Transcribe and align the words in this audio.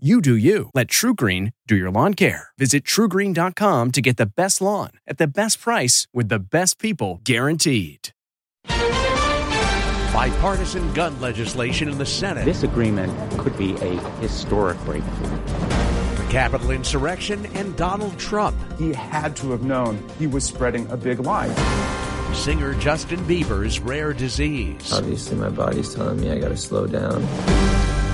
You 0.00 0.20
do 0.20 0.36
you. 0.36 0.70
Let 0.74 0.86
TruGreen 0.86 1.54
do 1.66 1.74
your 1.74 1.90
lawn 1.90 2.14
care. 2.14 2.50
Visit 2.56 2.84
trugreen.com 2.84 3.90
to 3.90 4.00
get 4.00 4.16
the 4.16 4.26
best 4.26 4.60
lawn 4.60 4.90
at 5.08 5.18
the 5.18 5.26
best 5.26 5.60
price 5.60 6.06
with 6.14 6.28
the 6.28 6.38
best 6.38 6.78
people 6.78 7.20
guaranteed. 7.24 8.10
Bipartisan 10.14 10.92
gun 10.92 11.20
legislation 11.20 11.88
in 11.88 11.98
the 11.98 12.06
Senate. 12.06 12.44
This 12.44 12.62
agreement 12.62 13.12
could 13.40 13.58
be 13.58 13.72
a 13.72 13.98
historic 14.20 14.78
breakthrough. 14.84 15.36
The 16.14 16.28
Capitol 16.30 16.70
insurrection 16.70 17.46
and 17.56 17.76
Donald 17.76 18.16
Trump. 18.20 18.56
He 18.78 18.92
had 18.92 19.34
to 19.38 19.50
have 19.50 19.62
known 19.64 20.00
he 20.16 20.28
was 20.28 20.44
spreading 20.44 20.88
a 20.92 20.96
big 20.96 21.18
lie. 21.18 21.52
Singer 22.34 22.74
Justin 22.74 23.18
Bieber's 23.24 23.80
rare 23.80 24.12
disease. 24.12 24.92
Obviously, 24.92 25.36
my 25.36 25.48
body's 25.48 25.92
telling 25.92 26.20
me 26.20 26.30
I 26.30 26.38
gotta 26.38 26.56
slow 26.56 26.86
down. 26.86 27.26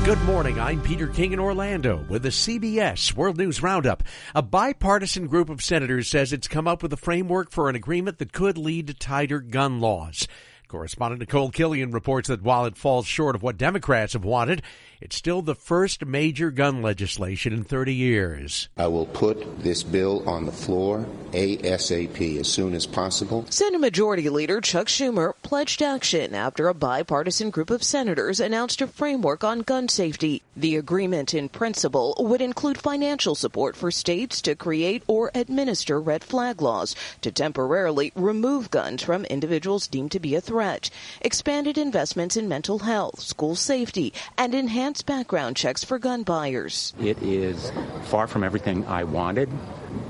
Good 0.05 0.21
morning. 0.25 0.61
I'm 0.61 0.83
Peter 0.83 1.07
King 1.07 1.33
in 1.33 1.41
Orlando 1.41 2.05
with 2.11 2.25
the 2.25 2.29
CBS 2.29 3.15
World 3.15 3.39
News 3.39 3.63
Roundup. 3.63 4.03
A 4.35 4.43
bipartisan 4.43 5.29
group 5.29 5.49
of 5.49 5.63
senators 5.63 6.09
says 6.09 6.31
it's 6.31 6.47
come 6.47 6.69
up 6.69 6.83
with 6.83 6.93
a 6.93 6.99
framework 6.99 7.51
for 7.51 7.71
an 7.71 7.75
agreement 7.75 8.19
that 8.19 8.35
could 8.35 8.59
lead 8.59 8.89
to 8.89 8.95
tighter 8.95 9.41
gun 9.41 9.81
laws. 9.81 10.29
Correspondent 10.69 11.27
Nikole 11.27 11.51
Killion 11.51 11.95
reports 11.95 12.29
that 12.29 12.43
while 12.43 12.67
it 12.67 12.77
falls 12.77 13.07
short 13.07 13.35
of 13.35 13.43
what 13.43 13.57
Democrats 13.57 14.13
have 14.13 14.27
wanted, 14.27 14.61
it's 15.05 15.17
still 15.17 15.43
the 15.43 15.55
first 15.55 16.07
major 16.07 16.51
gun 16.51 16.81
legislation 16.81 17.53
in 17.53 17.63
30 17.63 17.93
years. 17.93 18.71
I 18.79 18.87
will 18.87 19.05
put 19.05 19.63
this 19.63 19.83
bill 19.83 20.27
on 20.27 20.47
the 20.47 20.53
floor 20.53 21.05
ASAP 21.33 22.41
as 22.41 22.49
soon 22.49 22.73
as 22.73 22.87
possible. 22.87 23.45
Senate 23.51 23.81
Majority 23.81 24.31
Leader 24.31 24.63
Chuck 24.63 24.87
Schumer 24.87 25.35
pledged 25.43 25.83
action 25.83 26.35
after 26.35 26.69
a 26.69 26.75
bipartisan 26.75 27.51
group 27.51 27.69
of 27.69 27.83
senators 27.83 28.41
announced 28.41 28.81
a 28.81 28.87
framework 28.87 29.45
on 29.45 29.61
gun 29.61 29.89
safety. 29.89 30.41
The 30.57 30.77
agreement 30.77 31.35
in 31.35 31.51
principle 31.51 32.17
would 32.19 32.41
include 32.41 32.79
financial 32.79 33.35
support 33.35 33.77
for 33.77 33.91
states 33.91 34.41
to 34.41 34.55
create 34.55 35.03
or 35.07 35.31
administer 35.35 36.01
red 36.01 36.25
flag 36.25 36.63
laws 36.63 36.97
to 37.21 37.31
temporarily 37.31 38.11
remove 38.15 38.71
guns 38.71 39.03
from 39.03 39.27
individuals 39.27 39.87
deemed 39.87 40.13
to 40.13 40.21
be 40.21 40.35
a 40.35 40.41
threat, 40.41 40.89
expanded 41.21 41.77
investments 41.77 42.39
in 42.39 42.49
mental 42.49 42.79
health, 42.79 43.21
school 43.21 43.55
safety, 43.55 44.15
and 44.39 44.55
enhanced 44.55 44.94
background 45.03 45.57
checks 45.57 45.85
for 45.85 45.99
gun 45.99 46.23
buyers. 46.23 46.93
It 47.01 47.23
is 47.23 47.73
far 48.05 48.27
from 48.27 48.45
everything 48.45 48.87
I 48.87 49.05
wanted, 49.05 49.49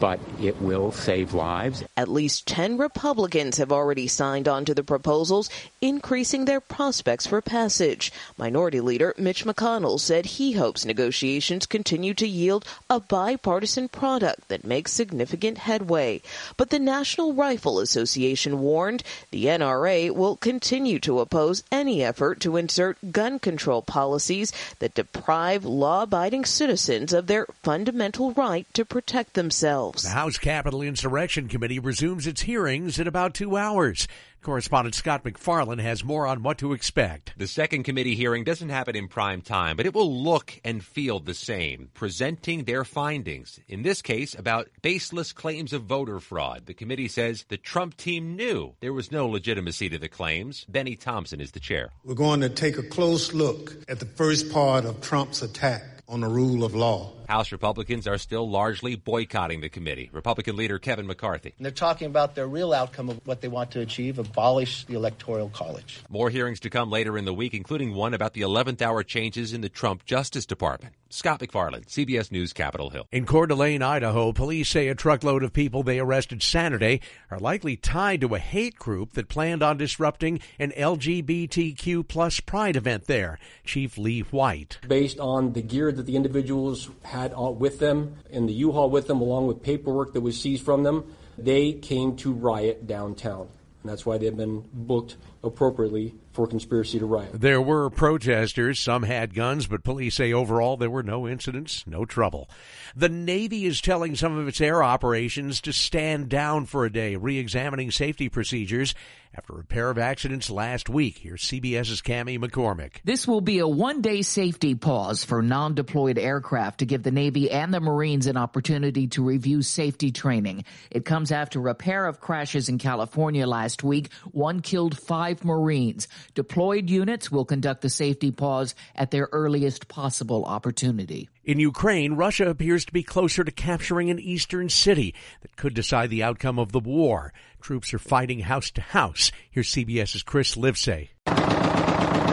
but 0.00 0.20
it 0.40 0.60
will 0.60 0.92
save 0.92 1.34
lives. 1.34 1.84
At 1.96 2.08
least 2.08 2.46
10 2.46 2.78
Republicans 2.78 3.58
have 3.58 3.72
already 3.72 4.08
signed 4.08 4.48
on 4.48 4.64
to 4.64 4.74
the 4.74 4.82
proposals, 4.82 5.50
increasing 5.80 6.44
their 6.44 6.60
prospects 6.60 7.26
for 7.26 7.40
passage. 7.40 8.12
Minority 8.36 8.80
Leader 8.80 9.14
Mitch 9.18 9.44
McConnell 9.44 10.00
said 10.00 10.26
he 10.26 10.52
hopes 10.52 10.84
negotiations 10.84 11.66
continue 11.66 12.14
to 12.14 12.26
yield 12.26 12.64
a 12.90 13.00
bipartisan 13.00 13.88
product 13.88 14.48
that 14.48 14.64
makes 14.64 14.92
significant 14.92 15.58
headway. 15.58 16.20
But 16.56 16.70
the 16.70 16.78
National 16.78 17.32
Rifle 17.32 17.78
Association 17.78 18.60
warned 18.60 19.02
the 19.30 19.46
NRA 19.46 20.10
will 20.10 20.36
continue 20.36 20.98
to 21.00 21.20
oppose 21.20 21.62
any 21.70 22.02
effort 22.02 22.40
to 22.40 22.56
insert 22.56 23.12
gun 23.12 23.38
control 23.38 23.82
policies 23.82 24.52
that 24.78 24.94
deprive 24.94 25.64
law-abiding 25.64 26.44
citizens 26.44 27.12
of 27.12 27.26
their 27.26 27.46
fundamental 27.62 28.32
right 28.32 28.66
to 28.74 28.84
protect 28.84 29.34
themselves. 29.34 30.02
The 30.02 30.10
House 30.10 30.38
Capitol 30.38 30.82
Insurrection 30.82 31.48
Committee 31.48 31.78
resumes 31.78 32.26
its 32.26 32.42
hearings 32.42 32.98
in 32.98 33.06
about 33.06 33.34
two 33.34 33.56
hours. 33.56 34.06
Correspondent 34.44 34.94
Scott 34.94 35.24
MacFarlane 35.24 35.78
has 35.78 36.04
more 36.04 36.26
on 36.26 36.42
what 36.42 36.58
to 36.58 36.74
expect. 36.74 37.32
The 37.38 37.46
second 37.46 37.84
committee 37.84 38.14
hearing 38.14 38.44
doesn't 38.44 38.68
happen 38.68 38.94
in 38.94 39.08
prime 39.08 39.40
time, 39.40 39.74
but 39.76 39.86
it 39.86 39.94
will 39.94 40.22
look 40.22 40.60
and 40.62 40.84
feel 40.84 41.18
the 41.18 41.32
same, 41.32 41.88
presenting 41.94 42.64
their 42.64 42.84
findings. 42.84 43.58
In 43.68 43.82
this 43.82 44.02
case, 44.02 44.34
about 44.34 44.68
baseless 44.82 45.32
claims 45.32 45.72
of 45.72 45.84
voter 45.84 46.20
fraud. 46.20 46.66
The 46.66 46.74
committee 46.74 47.08
says 47.08 47.46
the 47.48 47.56
Trump 47.56 47.96
team 47.96 48.36
knew 48.36 48.74
there 48.80 48.92
was 48.92 49.10
no 49.10 49.26
legitimacy 49.26 49.88
to 49.88 49.98
the 49.98 50.10
claims. 50.10 50.66
Bennie 50.68 50.94
Thompson 50.94 51.40
is 51.40 51.52
the 51.52 51.60
chair. 51.60 51.90
We're 52.04 52.14
going 52.14 52.42
to 52.42 52.50
take 52.50 52.76
a 52.76 52.82
close 52.82 53.32
look 53.32 53.74
at 53.88 53.98
the 53.98 54.06
first 54.06 54.52
part 54.52 54.84
of 54.84 55.00
Trump's 55.00 55.40
attack 55.40 55.93
on 56.08 56.20
the 56.20 56.28
rule 56.28 56.64
of 56.64 56.74
law. 56.74 57.12
House 57.28 57.52
Republicans 57.52 58.06
are 58.06 58.18
still 58.18 58.48
largely 58.48 58.96
boycotting 58.96 59.60
the 59.60 59.68
committee. 59.68 60.10
Republican 60.12 60.56
leader 60.56 60.78
Kevin 60.78 61.06
McCarthy. 61.06 61.54
And 61.56 61.64
they're 61.64 61.72
talking 61.72 62.06
about 62.06 62.34
their 62.34 62.46
real 62.46 62.72
outcome 62.72 63.08
of 63.08 63.20
what 63.26 63.40
they 63.40 63.48
want 63.48 63.70
to 63.72 63.80
achieve 63.80 64.18
abolish 64.18 64.84
the 64.84 64.94
Electoral 64.94 65.48
College. 65.48 66.00
More 66.08 66.30
hearings 66.30 66.60
to 66.60 66.70
come 66.70 66.90
later 66.90 67.16
in 67.16 67.24
the 67.24 67.34
week, 67.34 67.54
including 67.54 67.94
one 67.94 68.14
about 68.14 68.34
the 68.34 68.42
11th 68.42 68.82
hour 68.82 69.02
changes 69.02 69.52
in 69.52 69.62
the 69.62 69.68
Trump 69.68 70.04
Justice 70.04 70.44
Department. 70.46 70.94
Scott 71.08 71.40
MacFarlane, 71.40 71.84
CBS 71.84 72.32
News, 72.32 72.52
Capitol 72.52 72.90
Hill. 72.90 73.06
In 73.12 73.24
Coeur 73.24 73.46
d'Alene, 73.46 73.82
Idaho, 73.82 74.32
police 74.32 74.68
say 74.68 74.88
a 74.88 74.96
truckload 74.96 75.44
of 75.44 75.52
people 75.52 75.84
they 75.84 76.00
arrested 76.00 76.42
Saturday 76.42 77.00
are 77.30 77.38
likely 77.38 77.76
tied 77.76 78.20
to 78.22 78.34
a 78.34 78.40
hate 78.40 78.76
group 78.76 79.12
that 79.12 79.28
planned 79.28 79.62
on 79.62 79.76
disrupting 79.76 80.40
an 80.58 80.72
LGBTQ 80.72 82.08
plus 82.08 82.40
pride 82.40 82.74
event 82.74 83.06
there. 83.06 83.38
Chief 83.64 83.96
Lee 83.96 84.22
White. 84.22 84.78
Based 84.88 85.20
on 85.20 85.52
the 85.52 85.62
gear 85.62 85.92
that 85.94 86.06
the 86.06 86.16
individuals 86.16 86.90
had 87.02 87.32
uh, 87.32 87.50
with 87.50 87.78
them 87.78 88.16
and 88.30 88.48
the 88.48 88.52
U-Haul 88.52 88.90
with 88.90 89.06
them, 89.06 89.20
along 89.20 89.46
with 89.46 89.62
paperwork 89.62 90.12
that 90.12 90.20
was 90.20 90.40
seized 90.40 90.64
from 90.64 90.82
them, 90.82 91.14
they 91.38 91.72
came 91.72 92.16
to 92.16 92.32
riot 92.32 92.86
downtown. 92.86 93.48
And 93.82 93.90
that's 93.90 94.06
why 94.06 94.18
they've 94.18 94.36
been 94.36 94.64
booked 94.72 95.16
appropriately 95.44 96.14
for 96.32 96.46
conspiracy 96.46 96.98
to 96.98 97.06
riot. 97.06 97.30
There 97.32 97.62
were 97.62 97.90
protesters. 97.90 98.80
Some 98.80 99.04
had 99.04 99.34
guns, 99.34 99.66
but 99.66 99.84
police 99.84 100.16
say 100.16 100.32
overall 100.32 100.76
there 100.76 100.90
were 100.90 101.02
no 101.02 101.28
incidents, 101.28 101.84
no 101.86 102.04
trouble. 102.04 102.50
The 102.96 103.08
Navy 103.08 103.66
is 103.66 103.80
telling 103.80 104.16
some 104.16 104.36
of 104.36 104.48
its 104.48 104.60
air 104.60 104.82
operations 104.82 105.60
to 105.62 105.72
stand 105.72 106.28
down 106.28 106.66
for 106.66 106.84
a 106.84 106.92
day, 106.92 107.16
re-examining 107.16 107.92
safety 107.92 108.28
procedures 108.28 108.94
after 109.36 109.58
a 109.58 109.64
pair 109.64 109.90
of 109.90 109.98
accidents 109.98 110.48
last 110.48 110.88
week. 110.88 111.18
Here's 111.18 111.42
CBS's 111.42 112.02
Cami 112.02 112.38
McCormick. 112.38 113.00
This 113.04 113.26
will 113.26 113.40
be 113.40 113.58
a 113.58 113.66
one-day 113.66 114.22
safety 114.22 114.76
pause 114.76 115.24
for 115.24 115.42
non-deployed 115.42 116.18
aircraft 116.18 116.78
to 116.78 116.86
give 116.86 117.02
the 117.02 117.10
Navy 117.10 117.50
and 117.50 117.74
the 117.74 117.80
Marines 117.80 118.26
an 118.28 118.36
opportunity 118.36 119.08
to 119.08 119.24
review 119.24 119.62
safety 119.62 120.12
training. 120.12 120.64
It 120.90 121.04
comes 121.04 121.32
after 121.32 121.66
a 121.66 121.74
pair 121.74 122.06
of 122.06 122.20
crashes 122.20 122.68
in 122.68 122.78
California 122.78 123.46
last 123.46 123.82
week. 123.82 124.12
One 124.30 124.60
killed 124.60 124.96
five 124.96 125.33
Marines. 125.42 126.06
Deployed 126.34 126.90
units 126.90 127.32
will 127.32 127.46
conduct 127.46 127.80
the 127.80 127.88
safety 127.88 128.30
pause 128.30 128.74
at 128.94 129.10
their 129.10 129.30
earliest 129.32 129.88
possible 129.88 130.44
opportunity. 130.44 131.30
In 131.44 131.58
Ukraine, 131.58 132.12
Russia 132.12 132.48
appears 132.48 132.84
to 132.84 132.92
be 132.92 133.02
closer 133.02 133.42
to 133.42 133.50
capturing 133.50 134.10
an 134.10 134.18
eastern 134.18 134.68
city 134.68 135.14
that 135.40 135.56
could 135.56 135.72
decide 135.72 136.10
the 136.10 136.22
outcome 136.22 136.58
of 136.58 136.72
the 136.72 136.80
war. 136.80 137.32
Troops 137.62 137.94
are 137.94 137.98
fighting 137.98 138.40
house 138.40 138.70
to 138.72 138.82
house. 138.82 139.32
Here's 139.50 139.72
CBS's 139.72 140.22
Chris 140.22 140.54
Livesay. 140.54 141.08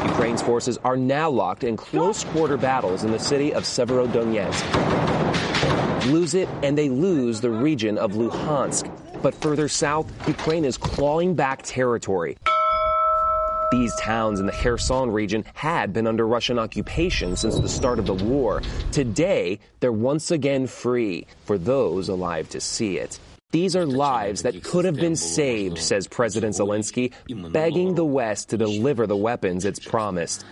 Ukraine's 0.05 0.41
forces 0.41 0.77
are 0.83 0.97
now 0.97 1.29
locked 1.29 1.63
in 1.63 1.77
close 1.77 2.25
quarter 2.25 2.57
battles 2.57 3.03
in 3.03 3.11
the 3.11 3.19
city 3.19 3.53
of 3.53 3.63
Severodonetsk. 3.63 4.61
Lose 6.11 6.33
it 6.33 6.49
and 6.63 6.77
they 6.77 6.89
lose 6.89 7.41
the 7.41 7.49
region 7.49 7.97
of 7.97 8.11
Luhansk. 8.11 8.91
But 9.21 9.33
further 9.35 9.67
south, 9.67 10.11
Ukraine 10.27 10.65
is 10.65 10.77
clawing 10.77 11.35
back 11.35 11.61
territory. 11.63 12.37
These 13.71 13.95
towns 13.95 14.41
in 14.41 14.47
the 14.47 14.51
Kherson 14.51 15.11
region 15.11 15.45
had 15.53 15.93
been 15.93 16.05
under 16.05 16.27
Russian 16.27 16.59
occupation 16.59 17.37
since 17.37 17.57
the 17.57 17.69
start 17.69 17.99
of 17.99 18.05
the 18.05 18.13
war. 18.13 18.61
Today, 18.91 19.59
they're 19.79 19.93
once 19.93 20.29
again 20.29 20.67
free 20.67 21.25
for 21.45 21.57
those 21.57 22.09
alive 22.09 22.49
to 22.49 22.59
see 22.59 22.97
it. 22.97 23.17
These 23.51 23.75
are 23.75 23.85
lives 23.85 24.43
that 24.43 24.61
could 24.63 24.83
have 24.83 24.95
been 24.95 25.15
saved, 25.15 25.77
says 25.77 26.07
President 26.07 26.55
Zelensky, 26.55 27.13
begging 27.51 27.95
the 27.95 28.05
West 28.05 28.49
to 28.49 28.57
deliver 28.57 29.07
the 29.07 29.15
weapons 29.15 29.63
it's 29.63 29.79
promised. 29.79 30.45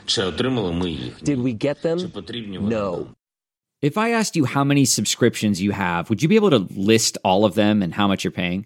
Did 1.24 1.40
we 1.40 1.54
get 1.54 1.82
them? 1.82 2.12
No. 2.62 3.16
If 3.82 3.98
I 3.98 4.12
asked 4.12 4.36
you 4.36 4.44
how 4.46 4.66
many 4.66 4.84
subscriptions 4.86 5.62
you 5.62 5.72
have, 5.72 6.10
would 6.10 6.22
you 6.22 6.28
be 6.28 6.36
able 6.36 6.50
to 6.52 6.68
list 6.76 7.18
all 7.24 7.46
of 7.46 7.56
them 7.56 7.82
and 7.82 7.94
how 7.94 8.08
much 8.08 8.24
you're 8.24 8.32
paying? 8.32 8.66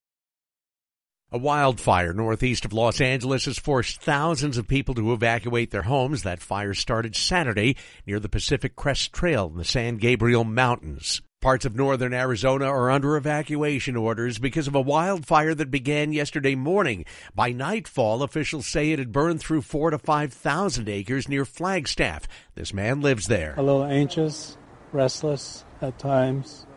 A 1.33 1.37
wildfire 1.37 2.11
northeast 2.11 2.65
of 2.65 2.73
Los 2.73 2.99
Angeles 2.99 3.45
has 3.45 3.57
forced 3.57 4.01
thousands 4.01 4.57
of 4.57 4.67
people 4.67 4.93
to 4.95 5.13
evacuate 5.13 5.71
their 5.71 5.83
homes. 5.83 6.23
That 6.23 6.41
fire 6.41 6.73
started 6.73 7.15
Saturday 7.15 7.77
near 8.05 8.19
the 8.19 8.27
Pacific 8.27 8.75
Crest 8.75 9.13
Trail 9.13 9.47
in 9.47 9.55
the 9.57 9.63
San 9.63 9.95
Gabriel 9.95 10.43
Mountains. 10.43 11.21
Parts 11.39 11.63
of 11.63 11.73
northern 11.73 12.13
Arizona 12.13 12.65
are 12.65 12.91
under 12.91 13.15
evacuation 13.15 13.95
orders 13.95 14.39
because 14.39 14.67
of 14.67 14.75
a 14.75 14.81
wildfire 14.81 15.55
that 15.55 15.71
began 15.71 16.11
yesterday 16.11 16.53
morning. 16.53 17.05
By 17.33 17.53
nightfall, 17.53 18.23
officials 18.23 18.67
say 18.67 18.91
it 18.91 18.99
had 18.99 19.13
burned 19.13 19.39
through 19.39 19.61
four 19.61 19.89
to 19.91 19.99
five 19.99 20.33
thousand 20.33 20.89
acres 20.89 21.29
near 21.29 21.45
Flagstaff. 21.45 22.27
This 22.55 22.73
man 22.73 22.99
lives 22.99 23.27
there. 23.27 23.55
A 23.55 23.63
little 23.63 23.85
anxious, 23.85 24.57
restless 24.91 25.63
at 25.81 25.97
times, 25.97 26.67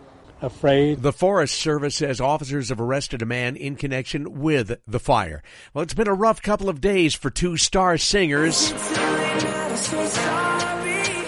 afraid. 0.45 1.03
The 1.03 1.13
Forest 1.13 1.55
Service 1.55 1.97
says 1.97 2.21
officers 2.21 2.69
have 2.69 2.81
arrested 2.81 3.23
a 3.23 3.27
man 3.27 3.57
in 3.57 3.77
connection 3.77 4.41
with 4.41 4.79
the 4.87 5.01
fire. 5.01 5.43
Well, 5.73 5.83
it's 5.83 5.95
been 5.95 6.09
a 6.09 6.15
rough 6.15 6.43
couple 6.43 6.69
of 6.69 6.81
days 6.81 7.15
for 7.15 7.31
two 7.31 7.57
star 7.57 7.99
singers. 7.99 8.71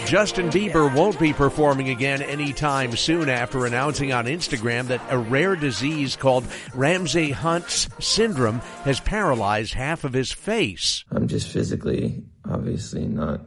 Justin 0.06 0.50
Bieber 0.50 0.94
won't 0.94 1.18
be 1.18 1.32
performing 1.32 1.88
again 1.88 2.22
anytime 2.22 2.94
soon 2.94 3.28
after 3.28 3.66
announcing 3.66 4.12
on 4.12 4.26
Instagram 4.26 4.86
that 4.86 5.02
a 5.10 5.18
rare 5.18 5.56
disease 5.56 6.14
called 6.14 6.46
Ramsay 6.74 7.32
Hunt's 7.32 7.88
syndrome 7.98 8.60
has 8.84 9.00
paralyzed 9.00 9.74
half 9.74 10.04
of 10.04 10.12
his 10.12 10.30
face. 10.30 11.04
I'm 11.10 11.26
just 11.26 11.48
physically, 11.48 12.22
obviously, 12.48 13.06
not 13.06 13.40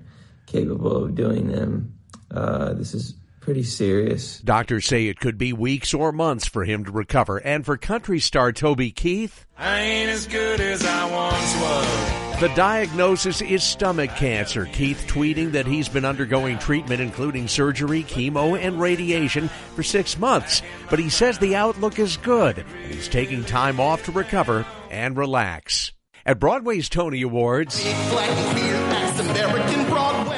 capable 0.46 1.04
of 1.04 1.14
doing 1.14 1.48
them. 1.48 1.92
Uh, 2.30 2.72
this 2.72 2.94
is 2.94 3.14
pretty 3.46 3.62
serious. 3.62 4.40
Doctors 4.40 4.86
say 4.86 5.06
it 5.06 5.20
could 5.20 5.38
be 5.38 5.52
weeks 5.52 5.94
or 5.94 6.10
months 6.10 6.48
for 6.48 6.64
him 6.64 6.84
to 6.84 6.90
recover. 6.90 7.38
And 7.38 7.64
for 7.64 7.76
country 7.76 8.18
star 8.18 8.50
Toby 8.50 8.90
Keith, 8.90 9.46
I 9.56 9.78
ain't 9.78 10.10
as 10.10 10.26
good 10.26 10.60
as 10.60 10.84
I 10.84 11.04
once 11.08 11.54
was. 11.62 12.40
The 12.40 12.52
diagnosis 12.56 13.40
is 13.40 13.62
stomach 13.62 14.10
cancer. 14.16 14.66
Keith 14.66 15.06
tweeting 15.06 15.52
that 15.52 15.64
he's 15.64 15.88
been 15.88 16.04
undergoing 16.04 16.58
treatment, 16.58 17.00
including 17.00 17.46
surgery, 17.46 18.02
chemo, 18.02 18.60
and 18.60 18.80
radiation, 18.80 19.48
for 19.76 19.84
six 19.84 20.18
months. 20.18 20.60
But 20.90 20.98
he 20.98 21.08
says 21.08 21.38
the 21.38 21.54
outlook 21.54 22.00
is 22.00 22.16
good, 22.16 22.58
and 22.58 22.92
he's 22.92 23.06
taking 23.06 23.44
time 23.44 23.78
off 23.78 24.04
to 24.06 24.12
recover 24.12 24.66
and 24.90 25.16
relax. 25.16 25.92
At 26.26 26.40
Broadway's 26.40 26.88
Tony 26.88 27.22
Awards, 27.22 27.80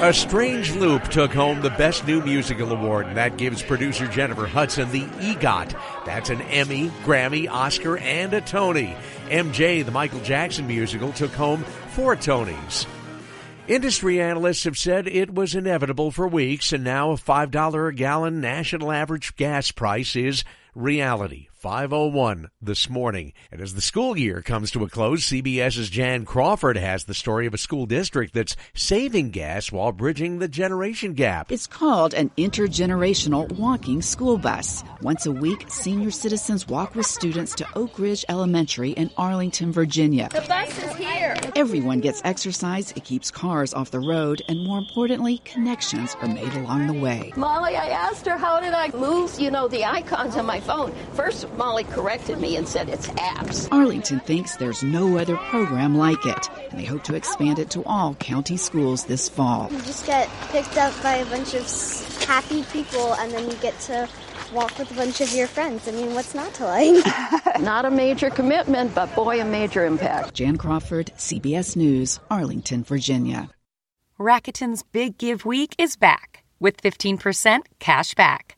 A 0.00 0.12
Strange 0.12 0.77
Loop 0.77 1.09
took 1.09 1.33
home 1.33 1.61
the 1.61 1.71
Best 1.71 2.06
New 2.06 2.23
Musical 2.23 2.71
Award, 2.71 3.09
and 3.09 3.17
that 3.17 3.37
gives 3.37 3.65
producer 3.65 4.06
Jennifer 4.06 4.47
Hudson 4.47 4.89
the 4.93 5.03
EGOT. 5.03 5.75
That's 6.06 6.31
an 6.31 6.41
Emmy, 6.43 6.91
Grammy, 7.03 7.50
Oscar, 7.50 7.99
and 7.99 8.33
a 8.33 8.41
Tony. 8.41 8.95
MJ, 9.27 9.85
the 9.85 9.91
Michael 9.91 10.21
Jackson 10.21 10.69
musical, 10.69 11.12
took 11.12 11.33
home 11.33 11.65
four 11.89 12.15
Tonys. 12.15 12.87
Industry 13.67 14.21
analysts 14.21 14.62
have 14.62 14.79
said 14.79 15.09
it 15.09 15.35
was 15.35 15.56
inevitable 15.56 16.12
for 16.12 16.29
weeks, 16.29 16.73
and 16.73 16.85
now 16.85 17.11
a 17.11 17.17
$5 17.17 17.89
a 17.89 17.93
gallon 17.93 18.41
national 18.41 18.93
average 18.93 19.35
gas 19.35 19.73
price 19.73 20.15
is 20.15 20.44
reality. 20.77 21.49
501 21.58 22.50
this 22.62 22.88
morning. 22.88 23.32
And 23.50 23.60
as 23.60 23.75
the 23.75 23.81
school 23.81 24.16
year 24.16 24.43
comes 24.43 24.70
to 24.70 24.84
a 24.84 24.88
close, 24.88 25.26
CBS's 25.26 25.90
Jan 25.90 26.25
Crawford 26.25 26.76
has 26.76 27.05
the 27.05 27.14
story 27.14 27.46
of 27.46 27.55
a 27.55 27.58
school 27.58 27.84
district 27.84 28.32
that's 28.32 28.55
saving 28.75 29.31
gas 29.31 29.72
while 29.72 29.90
bridging 29.90 30.38
the 30.38 30.46
generation 30.46 31.14
gap. 31.14 31.50
It's 31.50 31.66
called 31.66 32.14
an 32.14 32.31
intergenerational 32.38 33.50
walking 33.58 34.02
school 34.02 34.38
bus. 34.38 34.84
Once 35.02 35.26
a 35.26 35.32
week, 35.32 35.64
senior 35.69 36.12
citizens 36.12 36.69
walk 36.69 36.94
with 36.94 37.06
students 37.06 37.56
to 37.56 37.66
Oak 37.75 37.99
Ridge 37.99 38.25
Elementary 38.28 38.90
in 38.90 39.10
Arlington, 39.16 39.72
Virginia. 39.72 40.28
The 40.32 40.43
bus 40.43 40.78
is 40.78 40.94
here. 40.94 41.37
Everyone 41.56 41.99
gets 41.99 42.22
exercise, 42.25 42.93
it 42.93 43.02
keeps 43.02 43.32
cars 43.32 43.75
off 43.75 43.90
the 43.90 43.99
road, 43.99 44.43
and 44.49 44.64
more 44.64 44.78
importantly, 44.78 45.38
connections 45.38 46.16
are 46.20 46.28
made 46.28 46.55
along 46.55 46.87
the 46.87 46.93
way. 46.93 47.32
Molly, 47.34 47.75
I 47.75 47.88
asked 47.88 48.26
her 48.26 48.38
how 48.38 48.60
did 48.60 48.75
I 48.75 48.90
move, 48.96 49.40
you 49.40 49.50
know, 49.50 49.66
the 49.66 49.84
icons 49.84 50.37
on 50.37 50.46
my 50.46 50.60
phone. 50.60 50.93
First, 51.14 51.48
Molly 51.56 51.85
corrected 51.85 52.41
me 52.41 52.56
and 52.56 52.69
said 52.69 52.89
it's 52.89 53.06
apps. 53.09 53.69
Arlington 53.73 54.21
thinks 54.21 54.56
there's 54.56 54.83
no 54.83 55.19
other 55.19 55.37
program 55.37 55.97
like 55.97 56.25
it, 56.27 56.49
and 56.71 56.79
they 56.79 56.85
hope 56.85 57.05
to 57.05 57.15
expand 57.15 57.59
it 57.59 57.71
to 57.71 57.85
all 57.85 58.15
county 58.15 58.56
schools 58.56 59.05
this 59.05 59.29
fall. 59.29 59.69
You 59.73 59.79
just 59.83 60.06
get 60.06 60.29
picked 60.50 60.77
up 60.77 60.93
by 61.03 61.17
a 61.17 61.27
bunch 61.27 61.55
of 61.55 61.65
happy 62.27 62.62
people, 62.65 63.15
and 63.15 63.33
then 63.33 63.49
you 63.50 63.56
get 63.56 63.79
to 63.81 64.09
walk 64.53 64.79
with 64.79 64.91
a 64.91 64.95
bunch 64.95 65.21
of 65.21 65.33
your 65.33 65.47
friends. 65.47 65.89
I 65.89 65.93
mean, 65.93 66.15
what's 66.15 66.35
not 66.35 66.53
to 66.55 66.65
like? 66.65 67.05
not 67.61 67.85
a 67.85 67.91
major 67.91 68.31
commitment, 68.31 68.94
but 68.94 69.15
boy, 69.15 69.41
a 69.41 69.44
major 69.44 69.85
impact. 69.85 70.35
Jan 70.35 70.56
Crawford, 70.56 71.12
CBS 71.17 71.77
News, 71.77 72.21
Arlington, 72.31 72.85
Virginia. 72.85 73.49
Rakuten's 74.19 74.83
Big 74.83 75.17
Give 75.17 75.44
Week 75.44 75.75
is 75.79 75.97
back 75.97 76.44
with 76.59 76.83
15% 76.83 77.61
cash 77.79 78.15
back. 78.15 78.57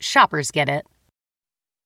Shoppers 0.00 0.50
get 0.50 0.68
it. 0.68 0.86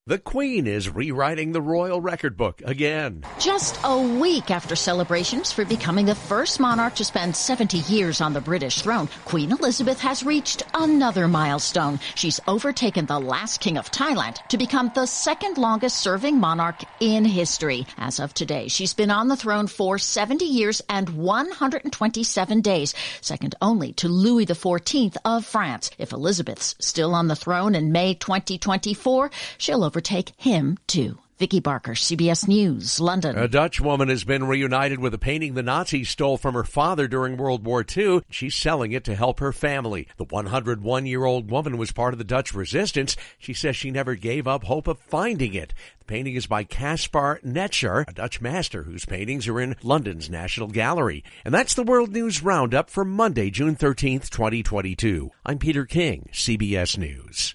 The 0.06 0.18
Queen 0.18 0.66
is 0.66 0.90
rewriting 0.90 1.52
the 1.52 1.62
royal 1.62 1.98
record 1.98 2.36
book 2.36 2.60
again. 2.66 3.24
Just 3.40 3.80
a 3.84 3.98
week 4.20 4.50
after 4.50 4.76
celebrations 4.76 5.50
for 5.50 5.64
becoming 5.64 6.04
the 6.04 6.14
first 6.14 6.60
monarch 6.60 6.96
to 6.96 7.06
spend 7.06 7.34
70 7.34 7.78
years 7.78 8.20
on 8.20 8.34
the 8.34 8.40
British 8.42 8.82
throne, 8.82 9.08
Queen 9.24 9.50
Elizabeth 9.50 9.98
has 10.00 10.22
reached 10.22 10.62
another 10.74 11.26
milestone. 11.26 11.98
She's 12.16 12.38
overtaken 12.46 13.06
the 13.06 13.18
last 13.18 13.62
king 13.62 13.78
of 13.78 13.90
Thailand 13.90 14.46
to 14.48 14.58
become 14.58 14.92
the 14.94 15.06
second 15.06 15.56
longest 15.56 15.96
serving 15.96 16.38
monarch 16.38 16.82
in 17.00 17.24
history. 17.24 17.86
As 17.96 18.20
of 18.20 18.34
today, 18.34 18.68
she's 18.68 18.92
been 18.92 19.10
on 19.10 19.28
the 19.28 19.36
throne 19.36 19.68
for 19.68 19.96
70 19.96 20.44
years 20.44 20.82
and 20.90 21.08
127 21.08 22.60
days, 22.60 22.92
second 23.22 23.54
only 23.62 23.94
to 23.94 24.08
Louis 24.08 24.44
XIV 24.44 25.16
of 25.24 25.46
France. 25.46 25.90
If 25.96 26.12
Elizabeth's 26.12 26.74
still 26.78 27.14
on 27.14 27.28
the 27.28 27.36
throne 27.36 27.74
in 27.74 27.90
May 27.90 28.12
2024, 28.12 29.30
she'll 29.56 29.82
overtake 29.94 30.32
him 30.36 30.76
too. 30.88 31.16
Vicki 31.38 31.60
Barker, 31.60 31.92
CBS 31.92 32.48
News, 32.48 32.98
London. 32.98 33.36
A 33.36 33.46
Dutch 33.48 33.80
woman 33.80 34.08
has 34.08 34.24
been 34.24 34.44
reunited 34.44 34.98
with 34.98 35.14
a 35.14 35.18
painting 35.18 35.54
the 35.54 35.62
Nazis 35.62 36.08
stole 36.08 36.36
from 36.36 36.54
her 36.54 36.64
father 36.64 37.06
during 37.06 37.36
World 37.36 37.64
War 37.64 37.84
II. 37.96 38.22
She's 38.30 38.56
selling 38.56 38.92
it 38.92 39.04
to 39.04 39.14
help 39.14 39.38
her 39.40 39.52
family. 39.52 40.08
The 40.16 40.24
101 40.24 41.06
year 41.06 41.24
old 41.24 41.50
woman 41.50 41.76
was 41.76 41.92
part 41.92 42.12
of 42.12 42.18
the 42.18 42.24
Dutch 42.24 42.54
resistance. 42.54 43.16
She 43.38 43.52
says 43.52 43.76
she 43.76 43.90
never 43.90 44.14
gave 44.14 44.48
up 44.48 44.64
hope 44.64 44.88
of 44.88 44.98
finding 44.98 45.54
it. 45.54 45.74
The 46.00 46.06
painting 46.06 46.34
is 46.34 46.46
by 46.46 46.64
Caspar 46.64 47.40
Netscher, 47.44 48.08
a 48.08 48.12
Dutch 48.12 48.40
master 48.40 48.84
whose 48.84 49.04
paintings 49.04 49.46
are 49.46 49.60
in 49.60 49.76
London's 49.82 50.30
National 50.30 50.68
Gallery. 50.68 51.22
And 51.44 51.54
that's 51.54 51.74
the 51.74 51.84
World 51.84 52.12
News 52.12 52.42
Roundup 52.42 52.90
for 52.90 53.04
Monday, 53.04 53.50
June 53.50 53.76
13th, 53.76 54.30
2022. 54.30 55.30
I'm 55.44 55.58
Peter 55.58 55.84
King, 55.84 56.28
CBS 56.32 56.98
News. 56.98 57.54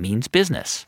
means 0.00 0.28
business. 0.28 0.78